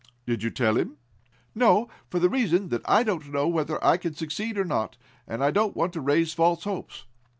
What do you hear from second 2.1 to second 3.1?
the reason that I